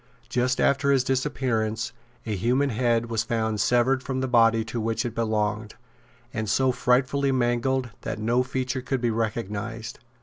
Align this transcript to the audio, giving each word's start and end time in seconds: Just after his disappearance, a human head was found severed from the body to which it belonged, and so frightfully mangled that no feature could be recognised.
Just 0.29 0.59
after 0.59 0.89
his 0.91 1.03
disappearance, 1.03 1.93
a 2.25 2.35
human 2.35 2.69
head 2.71 3.05
was 3.05 3.21
found 3.21 3.59
severed 3.61 4.01
from 4.01 4.19
the 4.19 4.27
body 4.27 4.65
to 4.65 4.81
which 4.81 5.05
it 5.05 5.13
belonged, 5.13 5.75
and 6.33 6.49
so 6.49 6.71
frightfully 6.71 7.31
mangled 7.31 7.91
that 8.01 8.17
no 8.17 8.41
feature 8.41 8.81
could 8.81 8.99
be 8.99 9.11
recognised. 9.11 9.99